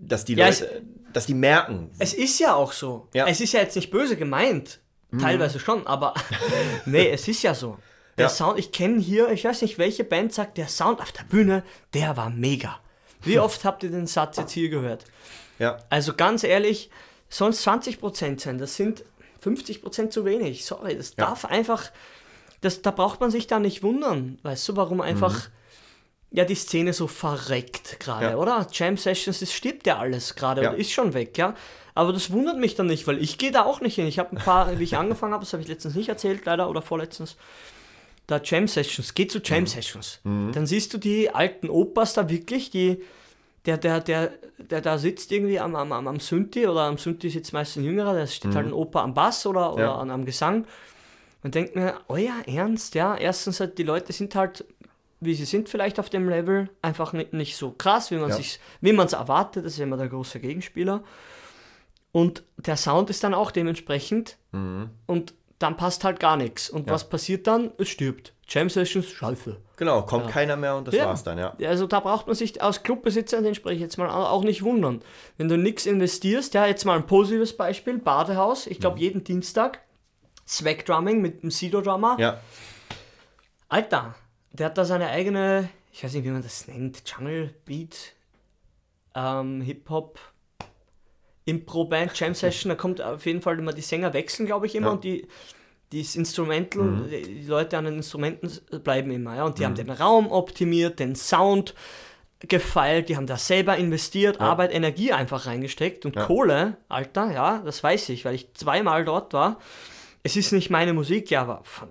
[0.00, 0.82] dass die Ja, Leute,
[1.12, 1.90] dass die merken.
[1.98, 3.08] Es ist ja auch so.
[3.12, 3.26] Ja.
[3.26, 4.80] Es ist ja jetzt nicht böse gemeint.
[5.18, 6.14] Teilweise schon, aber
[6.86, 7.78] nee, es ist ja so.
[8.18, 8.30] Der Ja.
[8.30, 11.62] Sound, ich kenne hier, ich weiß nicht, welche Band sagt, der Sound auf der Bühne,
[11.94, 12.78] der war mega.
[13.22, 15.04] Wie oft habt ihr den Satz jetzt hier gehört?
[15.58, 16.90] Ja, Also ganz ehrlich,
[17.28, 19.04] sollen es 20% sein, das sind
[19.44, 20.64] 50% zu wenig.
[20.64, 21.26] Sorry, das Ja.
[21.26, 21.90] darf einfach,
[22.60, 24.38] das, da braucht man sich da nicht wundern.
[24.42, 25.48] Weißt du, warum einfach
[26.30, 28.36] ja die Szene so verreckt gerade, Ja.
[28.36, 28.66] oder?
[28.72, 30.70] Jam Sessions, es stirbt ja alles gerade Ja.
[30.70, 31.54] und ist schon weg, ja.
[32.00, 34.06] Aber das wundert mich dann nicht, weil ich gehe da auch nicht hin.
[34.06, 36.70] Ich habe ein paar, wie ich angefangen habe, das habe ich letztens nicht erzählt, leider,
[36.70, 37.36] oder vorletztens.
[38.26, 40.20] Da Jam Sessions, geh zu Jam Sessions.
[40.24, 43.02] Dann siehst du die alten Opas da wirklich, die,
[43.66, 47.52] der, der, der, der da sitzt irgendwie am, am, am, Synthi oder am Synthi sitzt
[47.52, 49.94] meist ein Jüngerer, da steht halt ein Opa am Bass oder, oder Ja.
[49.96, 50.64] an, am Gesang.
[51.42, 54.64] Und denkt mir, euer Ernst, ja, erstens halt, die Leute sind halt
[55.22, 58.36] wie sie sind vielleicht auf dem Level, einfach nicht, nicht so krass, wie man Ja.
[58.36, 61.04] sich, wie man es erwartet, das ist immer der große Gegenspieler.
[62.12, 66.68] Und der Sound ist dann auch dementsprechend und dann passt halt gar nichts.
[66.70, 66.86] Und Mhm.
[66.88, 66.94] Ja.
[66.94, 67.70] was passiert dann?
[67.78, 68.32] Es stirbt.
[68.48, 69.56] Jam Sessions, scheiße.
[69.76, 71.06] Genau, kommt keiner mehr und das Ja.
[71.06, 71.54] war's dann, ja.
[71.62, 75.02] Also da braucht man sich als Clubbesitzer, den spreche ich jetzt mal auch nicht wundern.
[75.36, 78.80] Wenn du nichts investierst, ja, jetzt mal ein positives Beispiel, Badehaus, ich Mhm.
[78.80, 79.80] glaube jeden Dienstag,
[80.48, 82.16] Swag Drumming mit dem Sido-Drummer.
[82.18, 82.40] Ja,
[83.68, 84.14] Alter,
[84.52, 88.14] der hat da seine eigene, ich weiß nicht, wie man das nennt, Jungle Beat,
[89.14, 90.18] ähm, Hip-Hop,
[91.44, 94.88] Impro-Band, Jam Session, da kommt auf jeden Fall immer die Sänger wechseln, glaube ich, immer
[94.88, 94.92] Ja.
[94.92, 95.26] und die
[95.92, 98.48] das Instrumental, die die Leute an den Instrumenten
[98.84, 101.74] bleiben immer, ja, und die haben den Raum optimiert, den Sound
[102.48, 106.24] gefeilt, die haben da selber investiert, Arbeit, Energie einfach reingesteckt und Ja.
[106.26, 109.58] Kohle, Alter, ja, das weiß ich, weil ich zweimal dort war.
[110.22, 111.86] Es ist nicht meine Musik, ja, aber äh,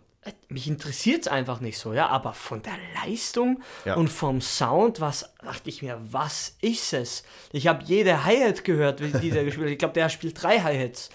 [0.50, 2.74] mich interessiert es einfach nicht so, ja, aber von der
[3.06, 3.96] Leistung Ja.
[3.96, 7.24] und vom Sound, was dachte ich mir, was ist es?
[7.52, 9.72] Ich habe jede Hi-Hat gehört, wie die der gespielt hat.
[9.74, 11.10] Ich glaube, der spielt drei Hi-Hats.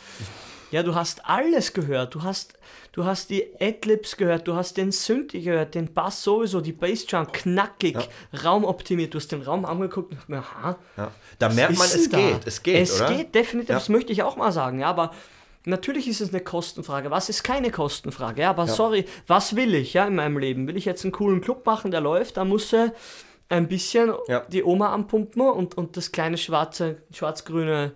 [0.70, 2.14] Ja, du hast alles gehört.
[2.16, 2.54] Du hast,
[2.92, 7.30] du hast die Adlibs gehört, du hast den Synthi gehört, den Bass sowieso, die Bassdrum
[7.30, 7.96] knackig,
[8.42, 9.14] raumoptimiert.
[9.14, 11.10] Du hast den Raum angeguckt und mir, aha, ja.
[11.38, 12.16] Da merkt man, es da?
[12.18, 13.14] geht, es geht, es oder?
[13.14, 13.74] geht definitiv, Ja.
[13.76, 15.12] das möchte ich auch mal sagen, ja, aber
[15.64, 17.10] natürlich ist es eine Kostenfrage.
[17.10, 18.42] Was ist keine Kostenfrage?
[18.42, 20.66] Ja, aber sorry, was will ich, ja, in meinem Leben?
[20.66, 22.92] Will ich jetzt einen coolen Club machen, der läuft, da muss er
[23.48, 24.40] ein bisschen Ja.
[24.40, 27.92] die Oma anpumpen und, und das kleine schwarze, schwarz-grüne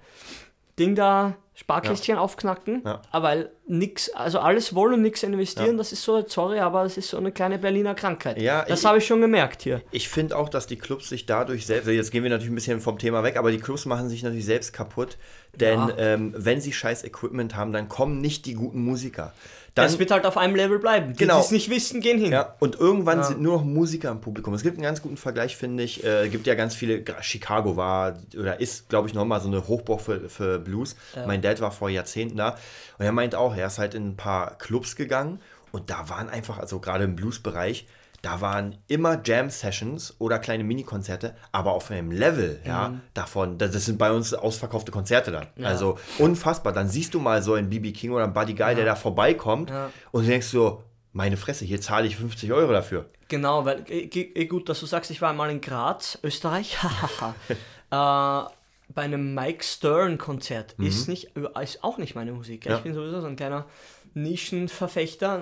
[0.78, 3.02] Ding da, Sparkästchen aufknacken, Ja.
[3.10, 6.96] aber weil nix, also alles wollen und nichts investieren, das ist so, sorry, aber das
[6.96, 8.40] ist so eine kleine Berliner Krankheit.
[8.40, 9.82] Ja, das habe ich schon gemerkt hier.
[9.90, 12.80] Ich finde auch, dass die Clubs sich dadurch selbst, jetzt gehen wir natürlich ein bisschen
[12.80, 15.18] vom Thema weg, aber die Clubs machen sich natürlich selbst kaputt,
[15.56, 15.94] denn Ja.
[15.98, 19.32] ähm, wenn sie scheiß Equipment haben, dann kommen nicht die guten Musiker.
[19.78, 21.12] Dann, Es wird halt auf einem Level bleiben.
[21.14, 21.36] Die, Genau.
[21.36, 22.32] die es nicht wissen, gehen hin.
[22.32, 24.54] ja, und irgendwann sind nur noch Musiker im Publikum.
[24.54, 26.04] Es gibt einen ganz guten Vergleich, finde ich.
[26.04, 30.00] Äh, gibt ja ganz viele, Chicago war oder ist, glaube ich, nochmal so eine Hochburg
[30.00, 30.96] für, für Blues.
[31.26, 32.56] Mein Dad war vor Jahrzehnten da
[32.98, 35.40] und er meint auch, er ist halt in ein paar Clubs gegangen
[35.72, 37.86] und da waren einfach, also gerade im Blues-Bereich,
[38.22, 43.00] da waren immer Jam-Sessions oder kleine Mini-Konzerte, aber auf einem Level, ja, Mhm.
[43.14, 45.46] davon, das das sind bei uns ausverkaufte Konzerte dann.
[45.64, 46.72] Also unfassbar.
[46.72, 49.70] Dann siehst du mal so einen BB King oder einen Buddy Guy, der da vorbeikommt
[49.70, 49.90] Ja.
[50.11, 53.07] und du denkst so, meine Fresse, hier zahle ich 50 Euro dafür.
[53.28, 56.76] Genau, weil eh, eh, gut, dass du sagst, ich war einmal in Graz, Österreich,
[57.90, 60.74] äh, bei einem Mike Stern Konzert.
[60.78, 62.64] Ist nicht, ist auch nicht meine Musik.
[62.64, 62.72] ja.
[62.72, 62.76] Ja.
[62.78, 63.66] Ich bin sowieso so ein kleiner
[64.14, 65.40] Nischenverfechter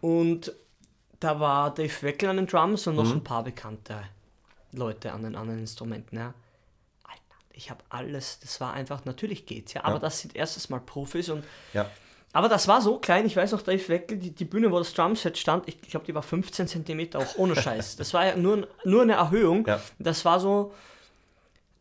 [0.00, 0.52] und
[1.20, 4.02] da war Dave Weckel an den Drums und noch ein paar bekannte
[4.72, 6.16] Leute an den anderen Instrumenten.
[6.16, 6.34] Ja.
[7.04, 7.20] Alter,
[7.52, 11.28] ich habe alles, das war einfach, natürlich geht's ja, aber das sind erstes Mal Profis
[11.28, 11.90] und Ja.
[12.32, 14.94] aber das war so klein, ich weiß noch, Dave Weckel, die, die Bühne, wo das
[14.94, 17.96] Drumset stand, ich glaube, die war 15 cm auch ohne Scheiß.
[17.96, 19.66] Das war ja nur, nur eine Erhöhung.
[19.66, 19.80] Ja.
[19.98, 20.72] Das war so,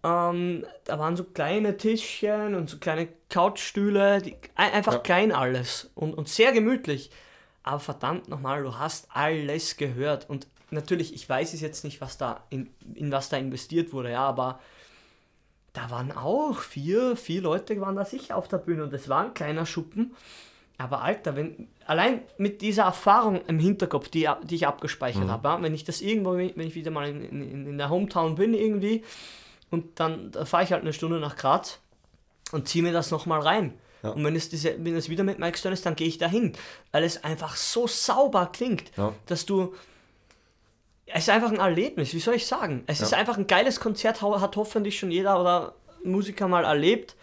[0.03, 4.99] ähm, da waren so kleine Tischchen und so kleine Couchstühle, die, ein- einfach Ja.
[4.99, 7.11] klein alles und, und sehr gemütlich.
[7.63, 10.29] Aber verdammt nochmal, du hast alles gehört.
[10.29, 14.11] Und natürlich, ich weiß es jetzt nicht, was da in, in was da investiert wurde,
[14.11, 14.59] ja, aber
[15.73, 19.25] da waren auch vier, vier Leute waren da sicher auf der Bühne und es war
[19.25, 20.15] ein kleiner Schuppen.
[20.77, 25.31] Aber Alter, wenn allein mit dieser Erfahrung im Hinterkopf, die, die ich abgespeichert Mhm.
[25.31, 28.35] habe, ja, wenn ich das irgendwo, wenn ich wieder mal in, in, in der Hometown
[28.35, 29.03] bin irgendwie
[29.69, 31.79] und dann da fahre ich halt eine Stunde nach Graz
[32.53, 33.73] und ziehe mir das nochmal rein.
[34.03, 34.11] Ja.
[34.11, 36.53] Und wenn es, diese, wenn es wieder mit Mike Stern ist, dann gehe ich dahin,
[36.91, 39.13] weil es einfach so sauber klingt, Ja.
[39.25, 39.73] dass du
[41.11, 42.83] es ist einfach ein Erlebnis, wie soll ich sagen?
[42.85, 47.15] Es ist einfach ein geiles Konzert, hat hoffentlich schon jeder oder Musiker mal erlebt.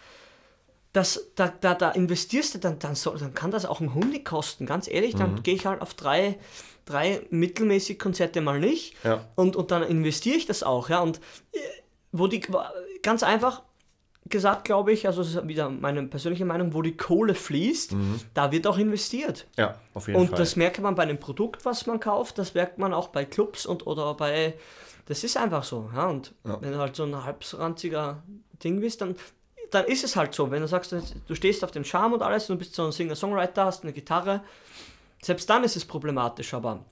[0.91, 4.23] Das, da, da, da investierst du, dann, dann, soll, dann kann das auch ein Hundi
[4.25, 5.15] kosten, ganz ehrlich.
[5.15, 5.43] Dann Mhm.
[5.43, 6.37] gehe ich halt auf drei,
[6.83, 9.25] drei mittelmäßig Konzerte mal nicht Ja.
[9.35, 10.89] und, und dann investiere ich das auch.
[10.89, 10.99] Ja?
[10.99, 11.21] Und
[11.53, 11.59] äh,
[12.11, 12.41] wo die,
[13.03, 13.61] ganz einfach
[14.29, 17.95] gesagt, glaube ich, also wieder meine persönliche Meinung, wo die Kohle fließt,
[18.33, 19.45] da wird auch investiert.
[19.57, 20.39] Ja, auf jeden Und Fall.
[20.39, 23.65] das merkt man bei dem Produkt, was man kauft, das merkt man auch bei Clubs
[23.65, 24.53] und oder bei.
[25.05, 25.89] Das ist einfach so.
[25.95, 26.07] Ja?
[26.07, 26.61] Und Ja.
[26.61, 28.21] wenn du halt so ein halbranziger
[28.63, 29.15] Ding bist, dann,
[29.71, 30.51] dann ist es halt so.
[30.51, 30.93] Wenn du sagst,
[31.27, 33.93] du stehst auf dem Charme und alles, und du bist so ein Singer-Songwriter, hast eine
[33.93, 34.41] Gitarre,
[35.21, 36.83] selbst dann ist es problematisch, aber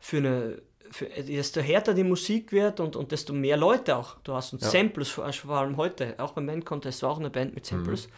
[0.00, 0.62] für eine.
[0.96, 4.16] Für, desto härter die Musik wird und, und desto mehr Leute auch.
[4.22, 4.70] Du hast und Ja.
[4.70, 7.76] Samples, vor vor allem heute, auch beim Band Contest war auch eine Band mit Mhm.
[7.78, 8.08] Samples.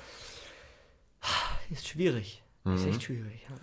[1.71, 2.43] Ist schwierig.
[2.67, 2.91] Ist Mhm.
[2.91, 3.41] echt schwierig.
[3.49, 3.57] Ja.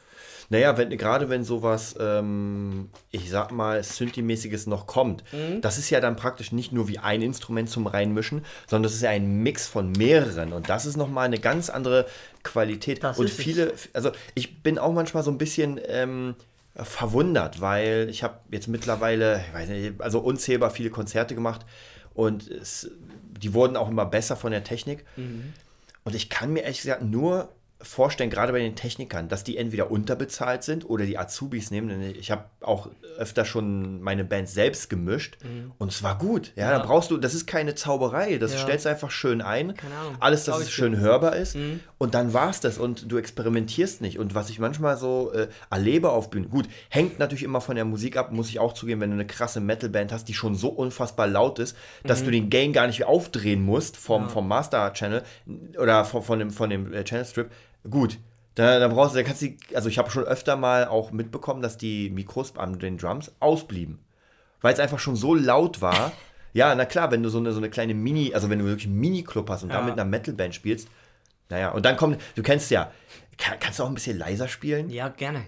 [0.50, 5.62] Naja, wenn, gerade wenn sowas, ähm, ich sag mal, Synthi-mäßiges noch kommt, Mhm.
[5.62, 9.02] das ist ja dann praktisch nicht nur wie ein Instrument zum Reinmischen, sondern das ist
[9.04, 12.08] ja ein Mix von mehreren und das ist nochmal eine ganz andere
[12.44, 13.04] Qualität.
[13.04, 16.44] Das und ist viele, also ich bin auch manchmal so ein bisschen, ähm, äh,
[16.76, 21.66] verwundert, weil ich habe jetzt mittlerweile, ich weiß nicht, also unzählbar viele Konzerte gemacht
[22.14, 22.90] und es,
[23.42, 25.06] die wurden auch immer besser von der Technik.
[26.04, 27.50] Und ich kann mir ehrlich gesagt nur
[27.84, 31.90] vorstellen, gerade bei den Technikern, dass die entweder unterbezahlt sind oder die Azubis nehmen.
[31.90, 35.38] Denn ich habe auch öfter schon meine Band selbst gemischt
[35.78, 36.52] und es war gut.
[36.56, 36.80] Ja, Ja.
[36.80, 38.60] da brauchst du, das ist keine Zauberei, das Ja.
[38.60, 39.74] stellst du einfach schön ein.
[40.20, 41.82] Alles, dass es schön hörbar ist Mhm.
[42.00, 44.18] und dann war es das und du experimentierst nicht.
[44.18, 47.86] Und was ich manchmal so äh, erlebe auf Bühnen, gut, hängt natürlich immer von der
[47.86, 50.70] Musik ab, muss ich auch zugeben, wenn du eine krasse Metalband hast, die schon so
[50.70, 54.28] unfassbar laut ist, dass du den Gain gar nicht aufdrehen musst vom, Mhm.
[54.28, 54.34] Ja.
[54.34, 55.22] vom Master Channel
[55.78, 57.52] oder von, von dem, von dem äh, Channel Strip.
[57.90, 58.20] Gut.
[58.56, 61.62] Da, da brauchst du, da kannst du, also ich habe schon öfter mal auch mitbekommen,
[61.62, 64.00] dass die Mikros an den Drums ausblieben.
[64.62, 66.12] Weil es einfach schon so laut war.
[66.56, 68.86] Ja, na klar, wenn du so eine, so eine kleine Mini, also wenn du wirklich
[68.86, 69.86] einen Mini-Club hast und da Ja.
[69.86, 70.88] mit einer Metalband spielst,
[71.54, 72.92] naja, und dann kommt, du kennst ja,
[73.38, 74.90] kann, kannst du auch ein bisschen leiser spielen?
[74.90, 75.44] Ja, gerne.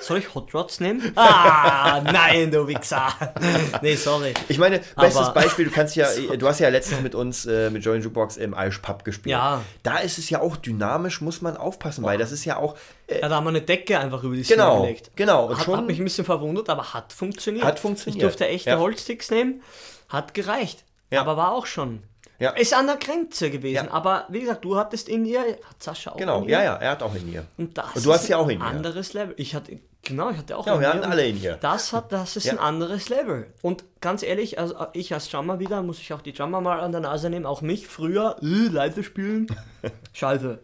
[0.00, 1.12] Soll ich Hot Rods nehmen?
[1.16, 3.08] Ah, nein, du Wichser.
[3.82, 4.32] Nee, sorry.
[4.48, 6.06] Ich meine, bestes Aber- Beispiel, du kannst ja,
[6.38, 9.32] du hast ja letztens mit uns, äh, mit Join Jukebox im Irish Pub gespielt.
[9.32, 9.62] Ja.
[9.82, 12.76] Da ist es ja auch dynamisch, muss man aufpassen, weil das ist ja auch,
[13.08, 15.10] äh, Ja, da haben wir eine Decke einfach über die Genau, Szene gelegt.
[15.16, 17.64] genau, und Hat, schon- hat mich ein bisschen verwundert, aber hat funktioniert.
[17.64, 18.78] Hat funktioniert, Ich durfte echte ja.
[18.78, 19.62] Holzsticks nehmen,
[20.08, 20.84] hat gereicht.
[21.10, 21.20] Ja.
[21.20, 22.02] Aber war auch schon.
[22.38, 22.50] Ja.
[22.50, 23.86] Ist an der Grenze gewesen.
[23.86, 23.90] Ja.
[23.90, 26.50] Aber wie gesagt, du hattest in ihr, hat Sascha auch genau, in ihr.
[26.50, 27.46] ja, ja, er hat auch in ihr.
[27.56, 28.66] Und, das Und du hast ist ja auch ein in ihr.
[28.66, 29.34] anderes Level.
[29.38, 30.92] Ich hatte, genau, ich hatte auch Ja, in wir ihr.
[30.92, 31.56] hatten Und alle in ihr.
[31.56, 32.52] Das, hat, das ist Ja.
[32.52, 33.46] ein anderes Level.
[33.62, 36.92] Und ganz ehrlich, also ich als Drummer wieder, muss ich auch die Drummer mal an
[36.92, 39.46] der Nase nehmen, auch mich früher, äh, leise spielen.
[40.12, 40.58] Scheiße.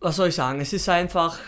[0.00, 0.60] Was soll ich sagen?
[0.60, 1.38] Es ist einfach,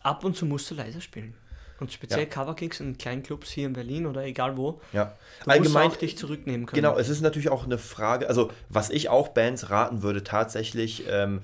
[0.00, 1.34] ab und zu musst du leiser spielen.
[1.82, 2.26] Und speziell Ja.
[2.26, 5.12] Coverkicks in kleinen Clubs hier in Berlin oder egal wo, Ja.
[5.44, 6.80] du Allgemein, musst auch dich zurücknehmen können.
[6.80, 11.04] Genau, es ist natürlich auch eine Frage, also was ich auch Bands raten würde, tatsächlich
[11.10, 11.42] ähm,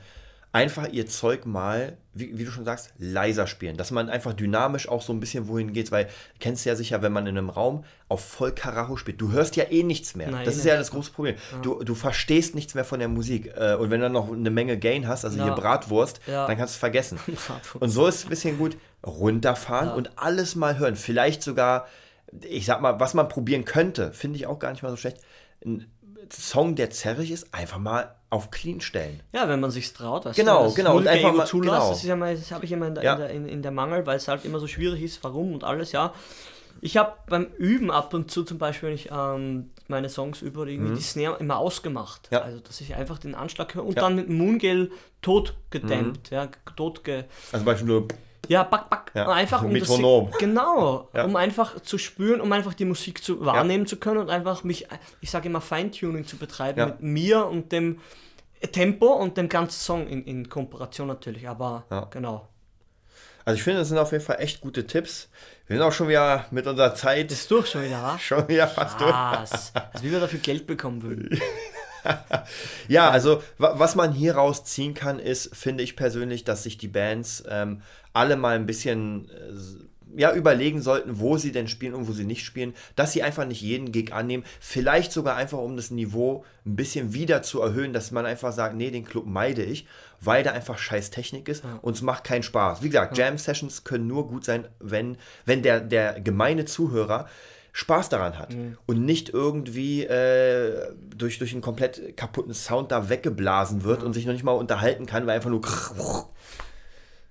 [0.50, 3.76] einfach ihr Zeug mal, wie, wie du schon sagst, leiser spielen.
[3.76, 6.08] Dass man einfach dynamisch auch so ein bisschen wohin geht, weil
[6.40, 9.56] kennst du ja sicher, wenn man in einem Raum auf voll Karacho spielt, du hörst
[9.56, 10.30] ja eh nichts mehr.
[10.30, 11.36] Nein, das ist ja das große Problem.
[11.62, 13.52] Du, du verstehst nichts mehr von der Musik.
[13.56, 15.44] Äh, und wenn du dann noch eine Menge Gain hast, also Ja.
[15.44, 16.46] hier Bratwurst, Ja.
[16.46, 17.18] dann kannst du es vergessen.
[17.80, 19.94] Und so ist es ein bisschen gut, runterfahren Ja.
[19.94, 20.96] und alles mal hören.
[20.96, 21.86] Vielleicht sogar,
[22.42, 25.18] ich sag mal, was man probieren könnte, finde ich auch gar nicht mal so schlecht.
[25.64, 25.86] Ein
[26.32, 29.22] Song, der zerrig ist, einfach mal auf clean stellen.
[29.32, 30.24] Ja, wenn man sich traut.
[30.26, 31.88] Weißt Genau, du, genau, null und einfach mal- zulässt, genau.
[31.90, 33.12] Das, ja das habe ich immer in der, Ja.
[33.14, 35.64] in, der, in, in der Mangel, weil es halt immer so schwierig ist, warum und
[35.64, 36.12] alles, ja.
[36.80, 40.60] Ich habe beim Üben ab und zu zum Beispiel, wenn ich ähm, meine Songs übe
[40.60, 42.30] oder irgendwie die Snare immer ausgemacht.
[42.30, 42.36] Mhm.
[42.36, 42.42] Ja.
[42.42, 44.02] Also, dass ich einfach den Anschlag höre und Ja.
[44.02, 44.04] Mhm.
[44.04, 44.90] dann mit Moongale
[45.22, 47.24] tot gedämmt, ja, tot ge...
[47.50, 48.06] Also Beispiel nur,
[48.48, 49.10] Ja, back, back.
[49.14, 50.28] Ja, Einfach um Metronom.
[50.30, 51.24] Das, genau, Ja.
[51.24, 54.86] um einfach zu spüren, um einfach die Musik zu wahrnehmen zu können und einfach mich,
[55.20, 56.86] ich sage immer Feintuning zu betreiben Ja.
[56.86, 58.00] mit mir und dem
[58.72, 62.06] Tempo und dem ganzen Song in, in Kooperation natürlich, aber Ja.
[62.10, 62.48] genau.
[63.44, 65.28] also ich finde, das sind auf jeden Fall echt gute Tipps.
[65.66, 68.22] Wir sind auch schon wieder mit unserer Zeit Ist durch schon wieder, was?
[68.22, 69.12] schon wieder fast durch.
[69.12, 69.72] Was?
[69.74, 71.38] Als wie wir dafür Geld bekommen würden.
[72.88, 76.88] Ja, also wa was man hier rausziehen kann, ist, finde ich persönlich, dass sich die
[76.88, 82.08] Bands ähm, alle mal ein bisschen äh, ja, überlegen sollten, wo sie denn spielen und
[82.08, 85.76] wo sie nicht spielen, dass sie einfach nicht jeden Gig annehmen, vielleicht sogar einfach, um
[85.76, 89.62] das Niveau ein bisschen wieder zu erhöhen, dass man einfach sagt, nee, den Club meide
[89.62, 89.86] ich,
[90.20, 92.82] weil da einfach scheiß Technik ist und es macht keinen Spaß.
[92.82, 97.28] Wie gesagt, Jam-Sessions können nur gut sein, wenn, wenn der, der gemeine Zuhörer
[97.78, 103.84] Spaß daran hat und nicht irgendwie äh, durch, durch einen komplett kaputten Sound da weggeblasen
[103.84, 105.60] wird und sich noch nicht mal unterhalten kann, weil einfach nur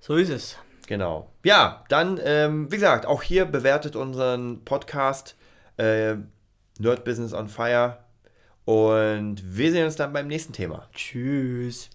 [0.00, 0.56] So ist es.
[0.86, 1.30] Genau.
[1.44, 5.36] Ja, dann, ähm, wie gesagt, auch hier bewertet unseren Podcast
[5.76, 6.14] äh,
[6.78, 7.98] Nerd Business on Fire
[8.64, 10.88] und wir sehen uns dann beim nächsten Thema.
[10.94, 11.90] Tschüss.